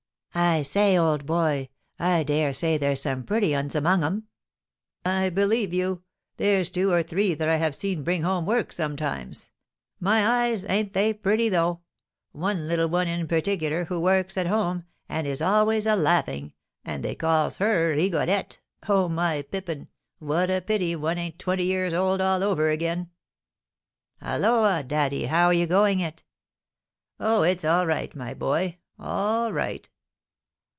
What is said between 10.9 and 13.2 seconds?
they pretty, though? One little one